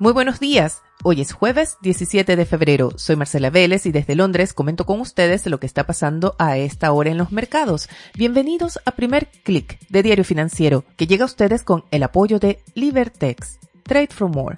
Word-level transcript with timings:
Muy 0.00 0.14
buenos 0.14 0.40
días. 0.40 0.80
Hoy 1.04 1.20
es 1.20 1.34
jueves 1.34 1.76
17 1.82 2.34
de 2.34 2.46
febrero. 2.46 2.88
Soy 2.96 3.16
Marcela 3.16 3.50
Vélez 3.50 3.84
y 3.84 3.92
desde 3.92 4.14
Londres 4.14 4.54
comento 4.54 4.86
con 4.86 4.98
ustedes 4.98 5.44
lo 5.44 5.60
que 5.60 5.66
está 5.66 5.84
pasando 5.84 6.36
a 6.38 6.56
esta 6.56 6.90
hora 6.92 7.10
en 7.10 7.18
los 7.18 7.32
mercados. 7.32 7.86
Bienvenidos 8.14 8.80
a 8.86 8.92
Primer 8.92 9.28
Click 9.44 9.78
de 9.90 10.02
Diario 10.02 10.24
Financiero, 10.24 10.86
que 10.96 11.06
llega 11.06 11.24
a 11.24 11.26
ustedes 11.26 11.64
con 11.64 11.84
el 11.90 12.02
apoyo 12.02 12.38
de 12.38 12.62
Libertex. 12.74 13.58
Trade 13.82 14.08
for 14.08 14.30
More. 14.30 14.56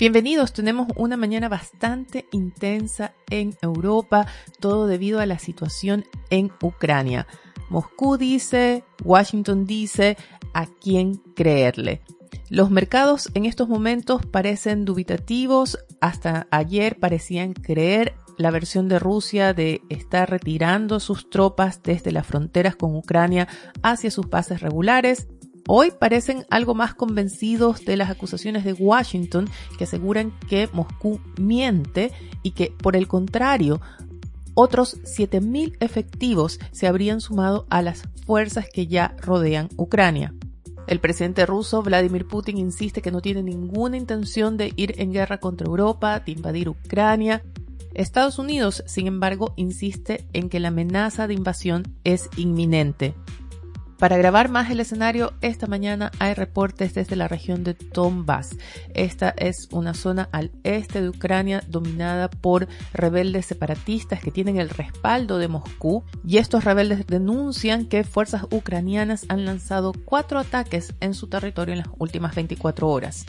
Bienvenidos, 0.00 0.52
tenemos 0.52 0.88
una 0.96 1.16
mañana 1.16 1.48
bastante 1.48 2.26
intensa 2.32 3.12
en 3.30 3.56
Europa, 3.62 4.26
todo 4.58 4.88
debido 4.88 5.20
a 5.20 5.26
la 5.26 5.38
situación 5.38 6.04
en 6.30 6.50
Ucrania. 6.60 7.28
Moscú 7.70 8.16
dice, 8.16 8.82
Washington 9.04 9.64
dice, 9.64 10.16
a 10.54 10.66
quién 10.66 11.18
creerle. 11.36 12.02
Los 12.50 12.70
mercados 12.70 13.30
en 13.34 13.44
estos 13.44 13.68
momentos 13.68 14.24
parecen 14.24 14.86
dubitativos. 14.86 15.78
Hasta 16.00 16.46
ayer 16.50 16.98
parecían 16.98 17.52
creer 17.52 18.14
la 18.38 18.50
versión 18.50 18.88
de 18.88 18.98
Rusia 18.98 19.52
de 19.52 19.82
estar 19.90 20.30
retirando 20.30 20.98
sus 20.98 21.28
tropas 21.28 21.82
desde 21.82 22.10
las 22.10 22.26
fronteras 22.26 22.74
con 22.74 22.96
Ucrania 22.96 23.48
hacia 23.82 24.10
sus 24.10 24.30
bases 24.30 24.62
regulares. 24.62 25.28
Hoy 25.66 25.90
parecen 25.90 26.46
algo 26.48 26.74
más 26.74 26.94
convencidos 26.94 27.84
de 27.84 27.98
las 27.98 28.08
acusaciones 28.08 28.64
de 28.64 28.72
Washington 28.72 29.50
que 29.76 29.84
aseguran 29.84 30.32
que 30.48 30.70
Moscú 30.72 31.20
miente 31.38 32.12
y 32.42 32.52
que, 32.52 32.72
por 32.82 32.96
el 32.96 33.06
contrario, 33.08 33.82
otros 34.54 35.02
7.000 35.02 35.76
efectivos 35.80 36.58
se 36.72 36.86
habrían 36.86 37.20
sumado 37.20 37.66
a 37.68 37.82
las 37.82 38.04
fuerzas 38.24 38.68
que 38.72 38.86
ya 38.86 39.14
rodean 39.20 39.68
Ucrania. 39.76 40.32
El 40.88 41.00
presidente 41.00 41.44
ruso 41.44 41.82
Vladimir 41.82 42.26
Putin 42.26 42.56
insiste 42.56 43.02
que 43.02 43.10
no 43.10 43.20
tiene 43.20 43.42
ninguna 43.42 43.98
intención 43.98 44.56
de 44.56 44.72
ir 44.74 44.94
en 44.96 45.12
guerra 45.12 45.36
contra 45.38 45.66
Europa, 45.66 46.20
de 46.20 46.32
invadir 46.32 46.70
Ucrania. 46.70 47.44
Estados 47.92 48.38
Unidos, 48.38 48.82
sin 48.86 49.06
embargo, 49.06 49.52
insiste 49.56 50.26
en 50.32 50.48
que 50.48 50.60
la 50.60 50.68
amenaza 50.68 51.26
de 51.26 51.34
invasión 51.34 51.82
es 52.04 52.30
inminente. 52.38 53.14
Para 53.98 54.16
grabar 54.16 54.48
más 54.48 54.70
el 54.70 54.78
escenario, 54.78 55.32
esta 55.40 55.66
mañana 55.66 56.12
hay 56.20 56.32
reportes 56.32 56.94
desde 56.94 57.16
la 57.16 57.26
región 57.26 57.64
de 57.64 57.74
Donbass. 57.74 58.56
Esta 58.94 59.30
es 59.30 59.68
una 59.72 59.92
zona 59.92 60.28
al 60.30 60.52
este 60.62 61.02
de 61.02 61.08
Ucrania 61.08 61.64
dominada 61.66 62.30
por 62.30 62.68
rebeldes 62.92 63.46
separatistas 63.46 64.20
que 64.20 64.30
tienen 64.30 64.56
el 64.56 64.70
respaldo 64.70 65.38
de 65.38 65.48
Moscú 65.48 66.04
y 66.24 66.36
estos 66.36 66.62
rebeldes 66.62 67.08
denuncian 67.08 67.86
que 67.86 68.04
fuerzas 68.04 68.44
ucranianas 68.52 69.26
han 69.28 69.44
lanzado 69.44 69.92
cuatro 70.04 70.38
ataques 70.38 70.94
en 71.00 71.12
su 71.12 71.26
territorio 71.26 71.72
en 71.72 71.80
las 71.80 71.88
últimas 71.98 72.36
24 72.36 72.88
horas. 72.88 73.26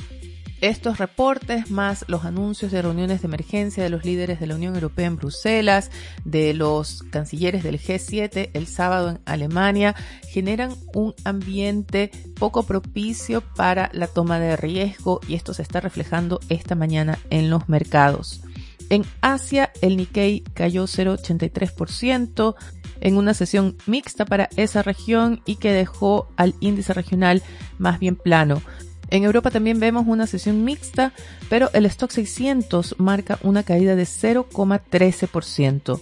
Estos 0.61 0.97
reportes, 0.97 1.71
más 1.71 2.03
los 2.09 2.25
anuncios 2.25 2.71
de 2.71 2.81
reuniones 2.81 3.21
de 3.21 3.27
emergencia 3.27 3.81
de 3.81 3.89
los 3.89 4.03
líderes 4.03 4.41
de 4.41 4.47
la 4.47 4.55
Unión 4.55 4.75
Europea 4.75 5.07
en 5.07 5.15
Bruselas, 5.15 5.89
de 6.25 6.53
los 6.53 7.03
cancilleres 7.03 7.63
del 7.63 7.79
G7 7.79 8.49
el 8.53 8.67
sábado 8.67 9.09
en 9.09 9.19
Alemania, 9.25 9.95
generan 10.27 10.75
un 10.93 11.15
ambiente 11.23 12.11
poco 12.37 12.63
propicio 12.63 13.39
para 13.39 13.89
la 13.93 14.07
toma 14.07 14.37
de 14.39 14.57
riesgo 14.57 15.21
y 15.30 15.35
esto 15.35 15.53
se 15.53 15.61
está 15.61 15.80
reflejando 15.80 16.41
esta 16.49 16.75
mañana 16.75 17.17
en 17.30 17.49
los 17.49 17.69
mercados. 17.69 18.41
En 18.89 19.05
Asia, 19.21 19.71
el 19.81 19.95
Nikkei 19.95 20.41
cayó 20.53 20.85
0,83% 20.85 22.55
en 22.99 23.17
una 23.17 23.33
sesión 23.33 23.77
mixta 23.85 24.25
para 24.25 24.49
esa 24.57 24.81
región 24.81 25.41
y 25.45 25.55
que 25.55 25.71
dejó 25.71 26.27
al 26.35 26.55
índice 26.59 26.93
regional 26.93 27.43
más 27.77 27.99
bien 27.99 28.17
plano. 28.17 28.61
En 29.09 29.23
Europa 29.23 29.52
también 29.52 29.79
vemos 29.79 30.05
una 30.07 30.27
sesión 30.27 30.63
mixta, 30.63 31.13
pero 31.49 31.69
el 31.73 31.85
stock 31.88 32.11
600 32.11 32.95
marca 32.99 33.39
una 33.41 33.63
caída 33.63 33.95
de 33.95 34.03
0,13%. 34.03 35.99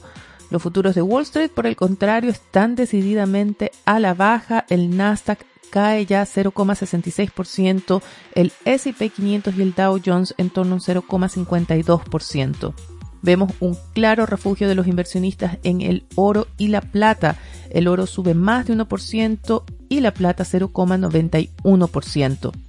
Los 0.49 0.61
futuros 0.61 0.95
de 0.95 1.01
Wall 1.01 1.23
Street, 1.23 1.51
por 1.51 1.67
el 1.67 1.75
contrario, 1.75 2.29
están 2.29 2.75
decididamente 2.75 3.71
a 3.85 3.99
la 3.99 4.13
baja. 4.13 4.65
El 4.69 4.95
Nasdaq 4.95 5.45
cae 5.69 6.05
ya 6.05 6.23
0,66%, 6.23 8.01
el 8.35 8.53
S&P 8.65 9.09
500 9.09 9.57
y 9.57 9.61
el 9.61 9.73
Dow 9.73 9.99
Jones 10.03 10.35
en 10.37 10.49
torno 10.49 10.73
a 10.73 10.75
un 10.75 10.81
0,52%. 10.81 12.73
Vemos 13.21 13.51
un 13.59 13.77
claro 13.93 14.25
refugio 14.25 14.69
de 14.69 14.75
los 14.75 14.87
inversionistas 14.87 15.57
en 15.63 15.81
el 15.81 16.05
oro 16.15 16.47
y 16.57 16.69
la 16.69 16.81
plata. 16.81 17.37
El 17.69 17.87
oro 17.87 18.05
sube 18.05 18.33
más 18.33 18.67
de 18.67 18.75
1% 18.75 19.63
y 19.89 19.99
la 20.01 20.13
plata 20.13 20.43
0,91%. 20.45 22.66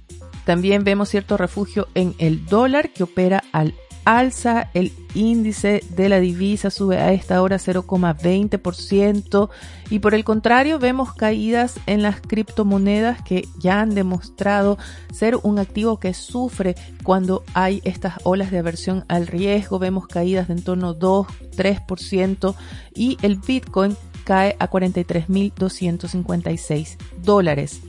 También 0.49 0.83
vemos 0.83 1.09
cierto 1.09 1.37
refugio 1.37 1.87
en 1.93 2.15
el 2.17 2.47
dólar 2.47 2.89
que 2.89 3.03
opera 3.03 3.43
al 3.51 3.75
alza. 4.03 4.71
El 4.73 4.91
índice 5.13 5.83
de 5.91 6.09
la 6.09 6.19
divisa 6.19 6.71
sube 6.71 6.97
a 6.97 7.13
esta 7.13 7.39
hora 7.43 7.57
0,20% 7.57 9.49
y 9.91 9.99
por 9.99 10.15
el 10.15 10.23
contrario 10.23 10.79
vemos 10.79 11.13
caídas 11.13 11.79
en 11.85 12.01
las 12.01 12.19
criptomonedas 12.19 13.21
que 13.21 13.47
ya 13.59 13.79
han 13.79 13.93
demostrado 13.93 14.79
ser 15.13 15.37
un 15.43 15.59
activo 15.59 15.99
que 15.99 16.15
sufre 16.15 16.73
cuando 17.03 17.43
hay 17.53 17.79
estas 17.83 18.15
olas 18.23 18.49
de 18.49 18.57
aversión 18.57 19.05
al 19.07 19.27
riesgo. 19.27 19.77
Vemos 19.77 20.07
caídas 20.07 20.47
de 20.47 20.55
en 20.55 20.63
torno 20.63 20.97
2-3% 20.97 22.55
y 22.95 23.19
el 23.21 23.35
Bitcoin 23.35 23.95
cae 24.23 24.55
a 24.57 24.67
43.256 24.67 26.97
dólares. 27.21 27.81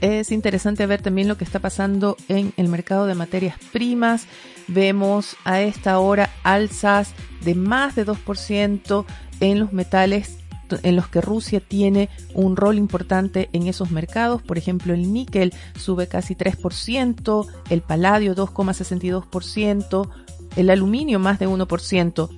Es 0.00 0.32
interesante 0.32 0.86
ver 0.86 1.02
también 1.02 1.28
lo 1.28 1.36
que 1.36 1.44
está 1.44 1.58
pasando 1.58 2.16
en 2.28 2.52
el 2.56 2.68
mercado 2.68 3.06
de 3.06 3.14
materias 3.14 3.56
primas. 3.72 4.26
Vemos 4.66 5.36
a 5.44 5.60
esta 5.60 5.98
hora 5.98 6.30
alzas 6.42 7.12
de 7.42 7.54
más 7.54 7.94
de 7.96 8.06
2% 8.06 9.04
en 9.40 9.60
los 9.60 9.72
metales 9.72 10.38
en 10.82 10.96
los 10.96 11.08
que 11.08 11.20
Rusia 11.20 11.60
tiene 11.60 12.08
un 12.32 12.56
rol 12.56 12.78
importante 12.78 13.50
en 13.52 13.66
esos 13.66 13.90
mercados. 13.90 14.42
Por 14.42 14.56
ejemplo, 14.56 14.94
el 14.94 15.12
níquel 15.12 15.52
sube 15.76 16.06
casi 16.06 16.34
3%, 16.34 17.46
el 17.70 17.82
paladio 17.82 18.34
2,62%, 18.34 20.08
el 20.56 20.70
aluminio 20.70 21.18
más 21.18 21.38
de 21.38 21.48
1%. 21.48 22.28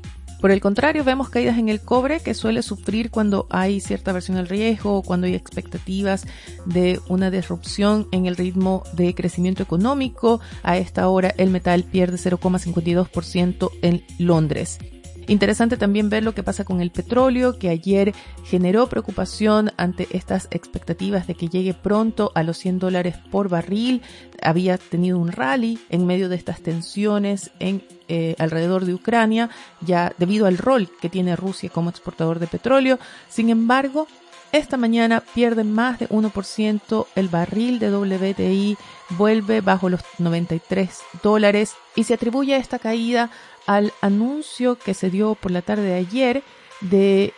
Por 0.42 0.50
el 0.50 0.60
contrario, 0.60 1.04
vemos 1.04 1.30
caídas 1.30 1.56
en 1.56 1.68
el 1.68 1.80
cobre 1.80 2.18
que 2.18 2.34
suele 2.34 2.62
sufrir 2.62 3.12
cuando 3.12 3.46
hay 3.48 3.78
cierta 3.78 4.10
versión 4.10 4.38
al 4.38 4.48
riesgo 4.48 4.96
o 4.96 5.02
cuando 5.02 5.28
hay 5.28 5.36
expectativas 5.36 6.26
de 6.66 6.98
una 7.08 7.30
disrupción 7.30 8.08
en 8.10 8.26
el 8.26 8.34
ritmo 8.34 8.82
de 8.92 9.14
crecimiento 9.14 9.62
económico. 9.62 10.40
A 10.64 10.78
esta 10.78 11.06
hora 11.06 11.32
el 11.38 11.50
metal 11.50 11.84
pierde 11.84 12.16
0,52% 12.16 13.70
en 13.82 14.02
Londres. 14.18 14.80
Interesante 15.28 15.76
también 15.76 16.10
ver 16.10 16.24
lo 16.24 16.34
que 16.34 16.42
pasa 16.42 16.64
con 16.64 16.80
el 16.80 16.90
petróleo, 16.90 17.58
que 17.58 17.68
ayer 17.68 18.12
generó 18.44 18.88
preocupación 18.88 19.70
ante 19.76 20.08
estas 20.10 20.48
expectativas 20.50 21.26
de 21.26 21.34
que 21.34 21.48
llegue 21.48 21.74
pronto 21.74 22.32
a 22.34 22.42
los 22.42 22.58
100 22.58 22.80
dólares 22.80 23.16
por 23.30 23.48
barril. 23.48 24.02
Había 24.42 24.78
tenido 24.78 25.18
un 25.18 25.30
rally 25.30 25.78
en 25.90 26.06
medio 26.06 26.28
de 26.28 26.36
estas 26.36 26.60
tensiones 26.60 27.52
en 27.60 27.84
eh, 28.08 28.34
alrededor 28.38 28.84
de 28.84 28.94
Ucrania, 28.94 29.48
ya 29.80 30.12
debido 30.18 30.46
al 30.46 30.58
rol 30.58 30.88
que 31.00 31.08
tiene 31.08 31.36
Rusia 31.36 31.70
como 31.70 31.90
exportador 31.90 32.40
de 32.40 32.48
petróleo. 32.48 32.98
Sin 33.28 33.48
embargo, 33.48 34.08
esta 34.52 34.76
mañana 34.76 35.22
pierde 35.34 35.64
más 35.64 35.98
de 35.98 36.08
1%, 36.10 37.06
el 37.14 37.28
barril 37.28 37.78
de 37.78 37.90
WTI 37.90 38.76
vuelve 39.10 39.62
bajo 39.62 39.88
los 39.88 40.02
93 40.18 41.00
dólares 41.22 41.74
y 41.96 42.04
se 42.04 42.14
atribuye 42.14 42.56
esta 42.56 42.78
caída 42.78 43.30
al 43.66 43.92
anuncio 44.02 44.76
que 44.76 44.92
se 44.92 45.08
dio 45.10 45.34
por 45.34 45.50
la 45.50 45.62
tarde 45.62 45.84
de 45.84 45.94
ayer 45.94 46.42
de 46.82 47.32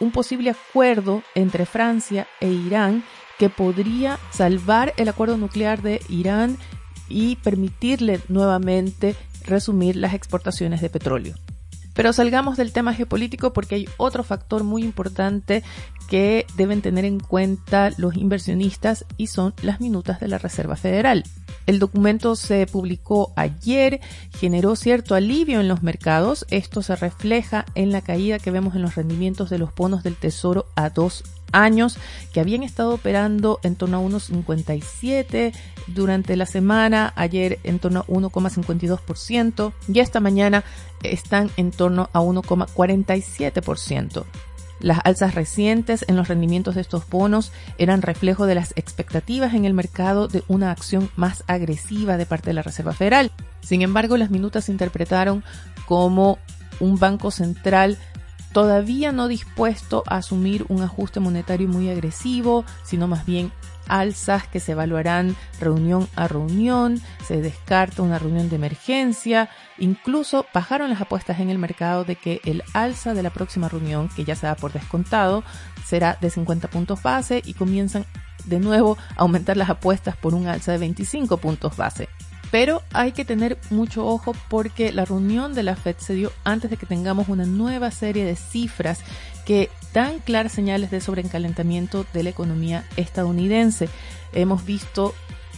un 0.00 0.10
posible 0.10 0.50
acuerdo 0.50 1.22
entre 1.34 1.64
Francia 1.64 2.26
e 2.40 2.48
Irán 2.48 3.04
que 3.38 3.48
podría 3.48 4.18
salvar 4.30 4.92
el 4.96 5.08
acuerdo 5.08 5.36
nuclear 5.36 5.80
de 5.80 6.02
Irán 6.08 6.58
y 7.08 7.36
permitirle 7.36 8.20
nuevamente 8.28 9.16
resumir 9.46 9.96
las 9.96 10.14
exportaciones 10.14 10.80
de 10.80 10.90
petróleo. 10.90 11.34
Pero 11.94 12.12
salgamos 12.12 12.56
del 12.56 12.72
tema 12.72 12.92
geopolítico 12.92 13.52
porque 13.52 13.76
hay 13.76 13.88
otro 13.96 14.24
factor 14.24 14.64
muy 14.64 14.82
importante 14.82 15.62
que 16.08 16.46
deben 16.56 16.82
tener 16.82 17.04
en 17.04 17.20
cuenta 17.20 17.90
los 17.96 18.16
inversionistas 18.16 19.06
y 19.16 19.28
son 19.28 19.54
las 19.62 19.80
minutas 19.80 20.20
de 20.20 20.28
la 20.28 20.38
Reserva 20.38 20.76
Federal. 20.76 21.24
El 21.66 21.78
documento 21.78 22.36
se 22.36 22.66
publicó 22.66 23.32
ayer, 23.36 24.00
generó 24.38 24.76
cierto 24.76 25.14
alivio 25.14 25.60
en 25.60 25.68
los 25.68 25.82
mercados. 25.82 26.44
Esto 26.50 26.82
se 26.82 26.96
refleja 26.96 27.64
en 27.74 27.90
la 27.90 28.02
caída 28.02 28.38
que 28.38 28.50
vemos 28.50 28.74
en 28.74 28.82
los 28.82 28.96
rendimientos 28.96 29.48
de 29.48 29.58
los 29.58 29.74
bonos 29.74 30.02
del 30.02 30.16
Tesoro 30.16 30.66
a 30.76 30.90
dos 30.90 31.24
años 31.54 31.98
que 32.32 32.40
habían 32.40 32.62
estado 32.62 32.94
operando 32.94 33.60
en 33.62 33.76
torno 33.76 33.98
a 33.98 34.00
1,57 34.00 35.52
durante 35.86 36.36
la 36.36 36.46
semana, 36.46 37.12
ayer 37.16 37.58
en 37.64 37.78
torno 37.78 38.00
a 38.00 38.06
1,52% 38.06 39.72
y 39.88 40.00
esta 40.00 40.20
mañana 40.20 40.64
están 41.02 41.50
en 41.56 41.70
torno 41.70 42.08
a 42.12 42.20
1,47%. 42.20 44.24
Las 44.80 45.00
alzas 45.04 45.34
recientes 45.34 46.04
en 46.08 46.16
los 46.16 46.28
rendimientos 46.28 46.74
de 46.74 46.80
estos 46.80 47.08
bonos 47.08 47.52
eran 47.78 48.02
reflejo 48.02 48.46
de 48.46 48.54
las 48.54 48.72
expectativas 48.76 49.54
en 49.54 49.64
el 49.64 49.72
mercado 49.72 50.28
de 50.28 50.42
una 50.48 50.70
acción 50.70 51.10
más 51.16 51.44
agresiva 51.46 52.16
de 52.16 52.26
parte 52.26 52.50
de 52.50 52.54
la 52.54 52.62
Reserva 52.62 52.92
Federal. 52.92 53.30
Sin 53.62 53.82
embargo, 53.82 54.16
las 54.16 54.30
minutas 54.30 54.66
se 54.66 54.72
interpretaron 54.72 55.44
como 55.86 56.38
un 56.80 56.98
banco 56.98 57.30
central 57.30 57.98
todavía 58.54 59.10
no 59.10 59.26
dispuesto 59.26 60.04
a 60.06 60.18
asumir 60.18 60.64
un 60.68 60.80
ajuste 60.80 61.18
monetario 61.18 61.68
muy 61.68 61.90
agresivo, 61.90 62.64
sino 62.84 63.08
más 63.08 63.26
bien 63.26 63.52
alzas 63.88 64.46
que 64.46 64.60
se 64.60 64.72
evaluarán 64.72 65.36
reunión 65.60 66.08
a 66.14 66.28
reunión, 66.28 67.02
se 67.26 67.42
descarta 67.42 68.02
una 68.02 68.20
reunión 68.20 68.48
de 68.48 68.56
emergencia, 68.56 69.50
incluso 69.76 70.46
bajaron 70.54 70.88
las 70.88 71.00
apuestas 71.00 71.40
en 71.40 71.50
el 71.50 71.58
mercado 71.58 72.04
de 72.04 72.14
que 72.14 72.40
el 72.44 72.62
alza 72.74 73.12
de 73.12 73.24
la 73.24 73.30
próxima 73.30 73.68
reunión, 73.68 74.08
que 74.14 74.24
ya 74.24 74.36
se 74.36 74.46
da 74.46 74.54
por 74.54 74.72
descontado, 74.72 75.42
será 75.84 76.16
de 76.20 76.30
50 76.30 76.68
puntos 76.68 77.02
base 77.02 77.42
y 77.44 77.54
comienzan 77.54 78.06
de 78.44 78.60
nuevo 78.60 78.96
a 79.16 79.22
aumentar 79.22 79.56
las 79.56 79.68
apuestas 79.68 80.16
por 80.16 80.32
un 80.32 80.46
alza 80.46 80.70
de 80.70 80.78
25 80.78 81.38
puntos 81.38 81.76
base. 81.76 82.08
Pero 82.54 82.82
hay 82.92 83.10
que 83.10 83.24
tener 83.24 83.58
mucho 83.70 84.06
ojo 84.06 84.32
porque 84.48 84.92
la 84.92 85.04
reunión 85.04 85.54
de 85.54 85.64
la 85.64 85.74
Fed 85.74 85.96
se 85.98 86.14
dio 86.14 86.30
antes 86.44 86.70
de 86.70 86.76
que 86.76 86.86
tengamos 86.86 87.28
una 87.28 87.46
nueva 87.46 87.90
serie 87.90 88.24
de 88.24 88.36
cifras 88.36 89.00
que 89.44 89.70
dan 89.92 90.20
claras 90.20 90.52
señales 90.52 90.92
de 90.92 91.00
sobrecalentamiento 91.00 92.06
de 92.12 92.22
la 92.22 92.30
economía 92.30 92.84
estadounidense. 92.96 93.88
Hemos 94.32 94.64
visto 94.64 95.14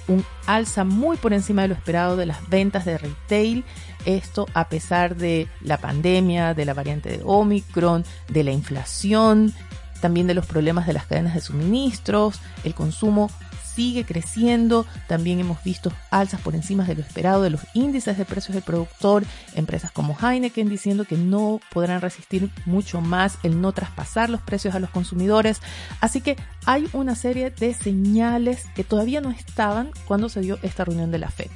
un 0.09 0.25
alza 0.47 0.85
muy 0.85 1.19
por 1.19 1.35
encima 1.35 1.61
de 1.61 1.69
lo 1.69 1.75
esperado 1.75 2.17
de 2.17 2.25
las 2.25 2.49
ventas 2.49 2.87
de 2.87 2.97
retail. 2.97 3.67
Esto 4.07 4.47
a 4.55 4.71
pesar 4.71 5.17
de 5.17 5.49
la 5.61 5.77
pandemia, 5.77 6.55
de 6.55 6.65
la 6.65 6.73
variante 6.73 7.11
de 7.11 7.21
Omicron, 7.27 8.07
de 8.29 8.43
la 8.43 8.53
inflación, 8.53 9.53
también 10.01 10.27
de 10.27 10.35
los 10.35 10.47
problemas 10.47 10.87
de 10.87 10.95
las 10.95 11.05
cadenas 11.05 11.35
de 11.35 11.43
suministros, 11.43 12.41
el 12.65 12.75
consumo 12.75 13.31
sigue 13.77 14.05
creciendo. 14.05 14.87
También 15.07 15.39
hemos 15.39 15.63
visto 15.63 15.93
alzas 16.11 16.41
por 16.41 16.55
encima 16.55 16.85
de 16.85 16.95
lo 16.95 17.03
esperado 17.03 17.43
de 17.43 17.51
los 17.51 17.61
índices 17.75 18.17
de 18.17 18.25
precios 18.25 18.55
del 18.55 18.65
productor. 18.65 19.25
Empresas 19.55 19.93
como 19.93 20.17
Heineken 20.19 20.69
diciendo 20.69 21.05
que 21.05 21.19
no 21.19 21.61
podrán 21.73 22.01
resistir 22.01 22.51
mucho 22.65 23.03
más 23.03 23.39
el 23.43 23.61
no 23.61 23.73
traspasar 23.73 24.31
los 24.31 24.41
precios 24.41 24.75
a 24.75 24.81
los 24.81 24.91
consumidores. 24.91 25.61
Así 26.01 26.23
que 26.23 26.37
hay 26.65 26.89
una 26.95 27.15
serie 27.15 27.51
de 27.51 27.75
señales 27.75 28.65
que 28.75 28.83
todavía 28.83 29.21
no 29.21 29.31
estaban 29.31 29.91
cuando 30.07 30.29
se 30.31 30.41
dio 30.41 30.59
esta 30.63 30.85
reunión 30.85 31.11
de 31.11 31.19
la 31.19 31.31
FED. 31.31 31.51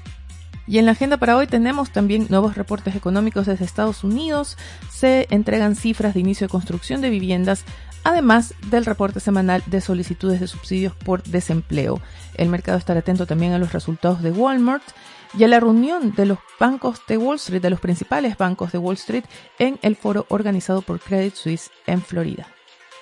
Y 0.67 0.79
en 0.79 0.87
la 0.87 0.93
agenda 0.93 1.17
para 1.17 1.37
hoy 1.37 1.47
tenemos 1.47 1.91
también 1.91 2.27
nuevos 2.31 2.55
reportes 2.55 2.95
económicos 2.95 3.47
desde 3.47 3.65
Estados 3.65 4.05
Unidos. 4.05 4.57
Se 4.91 5.27
entregan 5.31 5.75
cifras 5.75 6.15
de 6.15 6.21
inicio 6.21 6.47
de 6.47 6.53
construcción 6.53 7.01
de 7.01 7.11
viviendas 7.11 7.65
además 8.05 8.55
del 8.71 8.87
reporte 8.87 9.21
semanal 9.21 9.62
de 9.67 9.81
solicitudes 9.81 10.41
de 10.41 10.47
subsidios 10.47 10.95
por 10.95 11.23
desempleo. 11.23 12.01
El 12.35 12.49
mercado 12.49 12.79
estará 12.79 13.01
atento 13.01 13.27
también 13.27 13.53
a 13.53 13.59
los 13.59 13.73
resultados 13.73 14.23
de 14.23 14.31
Walmart 14.31 14.85
y 15.37 15.45
a 15.45 15.49
la 15.49 15.61
reunión 15.61 16.15
de 16.15 16.27
los 16.27 16.39
bancos 16.59 17.01
de 17.06 17.17
Wall 17.17 17.37
Street, 17.37 17.63
de 17.63 17.71
los 17.71 17.81
principales 17.81 18.37
bancos 18.37 18.73
de 18.73 18.79
Wall 18.79 18.95
Street, 18.95 19.25
en 19.59 19.79
el 19.83 19.97
foro 19.97 20.27
organizado 20.29 20.83
por 20.83 21.01
Credit 21.01 21.35
Suisse 21.35 21.71
en 21.87 22.03
Florida. 22.03 22.49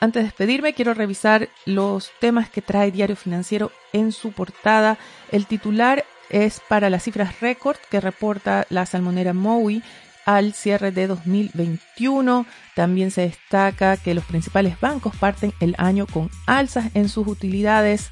Antes 0.01 0.23
de 0.23 0.29
despedirme, 0.29 0.75
quiero 0.75 0.95
revisar 0.95 1.49
los 1.65 2.11
temas 2.21 2.49
que 2.51 2.63
trae 2.63 2.93
Diario 2.93 3.17
Financiero 3.17 3.73
en 3.93 4.13
su 4.13 4.31
portada. 4.31 4.97
El 5.33 5.47
titular 5.47 6.05
es 6.31 6.61
para 6.69 6.91
las 6.91 7.05
cifras 7.05 7.41
récord 7.41 7.77
que 7.91 8.01
reporta 8.01 8.67
la 8.71 8.87
salmonera 8.87 9.33
Mowi 9.33 9.83
al 10.25 10.53
cierre 10.53 10.93
de 10.93 11.07
2021. 11.07 12.45
También 12.75 13.11
se 13.11 13.23
destaca 13.23 13.97
que 13.97 14.15
los 14.15 14.25
principales 14.25 14.79
bancos 14.79 15.17
parten 15.17 15.55
el 15.61 15.75
año 15.79 16.07
con 16.07 16.31
alzas 16.47 16.91
en 16.95 17.09
sus 17.09 17.27
utilidades. 17.27 18.11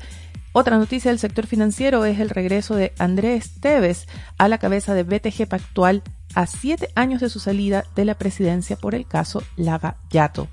Otra 0.52 0.78
noticia 0.78 1.10
del 1.10 1.18
sector 1.18 1.46
financiero 1.46 2.06
es 2.06 2.18
el 2.18 2.30
regreso 2.30 2.74
de 2.74 2.94
Andrés 2.98 3.60
Tevez 3.60 4.06
a 4.38 4.48
la 4.48 4.56
cabeza 4.56 4.94
de 4.94 5.02
BTG 5.02 5.46
Pactual 5.46 6.02
a 6.34 6.46
siete 6.46 6.88
años 6.94 7.20
de 7.20 7.28
su 7.28 7.38
salida 7.38 7.84
de 7.94 8.06
la 8.06 8.14
presidencia 8.14 8.76
por 8.76 8.94
el 8.94 9.06
caso 9.06 9.42
Lava 9.56 9.96
Yato. 10.10 10.48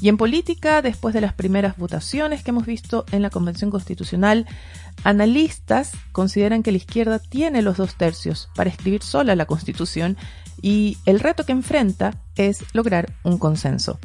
Y 0.00 0.08
en 0.08 0.16
política, 0.16 0.80
después 0.80 1.12
de 1.12 1.20
las 1.20 1.32
primeras 1.32 1.76
votaciones 1.76 2.44
que 2.44 2.50
hemos 2.50 2.66
visto 2.66 3.04
en 3.10 3.20
la 3.20 3.30
Convención 3.30 3.70
Constitucional, 3.70 4.46
analistas 5.04 5.92
consideran 6.12 6.62
que 6.62 6.72
la 6.72 6.78
izquierda 6.78 7.18
tiene 7.18 7.62
los 7.62 7.76
dos 7.76 7.94
tercios 7.94 8.48
para 8.54 8.70
escribir 8.70 9.02
sola 9.02 9.36
la 9.36 9.46
Constitución 9.46 10.16
y 10.60 10.98
el 11.06 11.20
reto 11.20 11.44
que 11.44 11.52
enfrenta 11.52 12.22
es 12.36 12.64
lograr 12.72 13.14
un 13.22 13.38
consenso. 13.38 13.98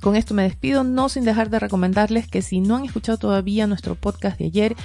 Con 0.00 0.16
esto 0.16 0.34
me 0.34 0.44
despido, 0.44 0.82
no 0.82 1.08
sin 1.08 1.24
dejar 1.24 1.50
de 1.50 1.58
recomendarles 1.58 2.26
que 2.26 2.42
si 2.42 2.60
no 2.60 2.76
han 2.76 2.84
escuchado 2.84 3.18
todavía 3.18 3.66
nuestro 3.66 3.94
podcast 3.96 4.38
de 4.38 4.46
ayer, 4.46 4.76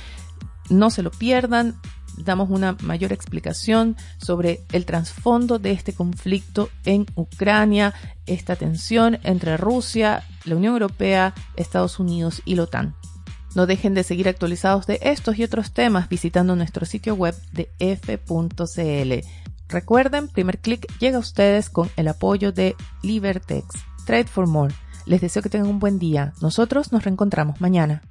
no 0.69 0.89
se 0.89 1.03
lo 1.03 1.11
pierdan. 1.11 1.75
Damos 2.17 2.49
una 2.49 2.77
mayor 2.81 3.11
explicación 3.11 3.97
sobre 4.17 4.61
el 4.71 4.85
trasfondo 4.85 5.59
de 5.59 5.71
este 5.71 5.93
conflicto 5.93 6.69
en 6.85 7.05
Ucrania, 7.15 7.93
esta 8.25 8.55
tensión 8.55 9.19
entre 9.23 9.57
Rusia, 9.57 10.23
la 10.45 10.55
Unión 10.55 10.73
Europea, 10.73 11.33
Estados 11.55 11.99
Unidos 11.99 12.41
y 12.45 12.55
la 12.55 12.63
OTAN. 12.63 12.95
No 13.55 13.65
dejen 13.65 13.93
de 13.93 14.03
seguir 14.03 14.27
actualizados 14.27 14.85
de 14.85 14.99
estos 15.01 15.39
y 15.39 15.43
otros 15.43 15.71
temas 15.71 16.09
visitando 16.09 16.55
nuestro 16.55 16.85
sitio 16.85 17.15
web 17.15 17.35
de 17.53 17.71
f.cl. 17.79 19.27
Recuerden, 19.67 20.27
primer 20.27 20.59
clic 20.59 20.85
llega 20.99 21.17
a 21.17 21.21
ustedes 21.21 21.69
con 21.69 21.89
el 21.95 22.07
apoyo 22.09 22.51
de 22.51 22.75
Libertex. 23.01 23.65
Trade 24.05 24.25
for 24.25 24.47
More. 24.47 24.75
Les 25.05 25.21
deseo 25.21 25.41
que 25.41 25.49
tengan 25.49 25.69
un 25.69 25.79
buen 25.79 25.97
día. 25.97 26.33
Nosotros 26.41 26.91
nos 26.91 27.03
reencontramos 27.03 27.61
mañana. 27.61 28.03